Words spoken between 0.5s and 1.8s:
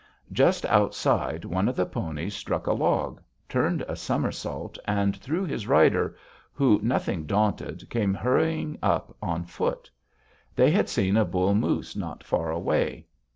outside, one of